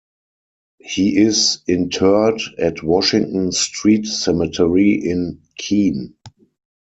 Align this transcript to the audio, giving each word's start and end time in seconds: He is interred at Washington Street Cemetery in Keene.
He 0.79 1.15
is 1.15 1.61
interred 1.67 2.41
at 2.57 2.81
Washington 2.81 3.51
Street 3.51 4.07
Cemetery 4.07 4.93
in 4.93 5.43
Keene. 5.59 6.15